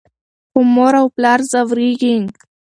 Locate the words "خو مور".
0.51-0.93